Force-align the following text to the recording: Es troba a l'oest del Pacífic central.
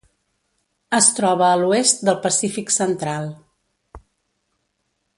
Es 0.99 1.09
troba 1.19 1.45
a 1.49 1.59
l'oest 1.63 2.01
del 2.09 2.17
Pacífic 2.25 2.73
central. 2.79 3.31